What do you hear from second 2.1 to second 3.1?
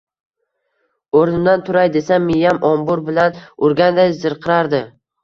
miyam ombur